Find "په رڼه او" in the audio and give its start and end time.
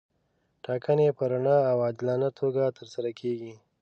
1.17-1.77